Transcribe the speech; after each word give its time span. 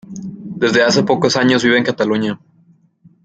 Desde 0.57 0.81
hace 0.83 1.03
pocos 1.03 1.37
años 1.37 1.63
vive 1.63 1.77
en 1.77 1.83
Cataluña. 1.83 2.39